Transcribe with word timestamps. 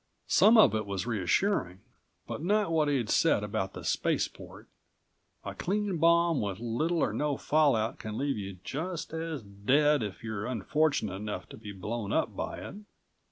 Some 0.25 0.57
of 0.57 0.73
it 0.73 0.87
was 0.87 1.05
reassuring, 1.05 1.79
but 2.25 2.41
not 2.41 2.71
what 2.71 2.87
he'd 2.87 3.07
said 3.11 3.43
about 3.43 3.73
the 3.73 3.83
spaceport. 3.83 4.67
A 5.45 5.53
clean 5.53 5.97
bomb 5.99 6.41
with 6.41 6.59
little 6.59 7.03
or 7.03 7.13
no 7.13 7.37
fallout 7.37 7.99
can 7.99 8.17
leave 8.17 8.35
you 8.35 8.57
just 8.63 9.13
as 9.13 9.43
dead 9.43 10.01
if 10.01 10.23
you're 10.23 10.47
unfortunate 10.47 11.13
enough 11.13 11.47
to 11.49 11.55
be 11.57 11.71
blown 11.71 12.11
up 12.11 12.35
by 12.35 12.61
it. 12.67 12.73